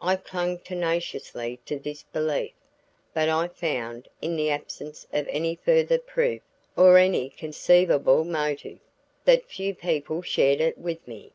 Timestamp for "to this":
1.66-2.04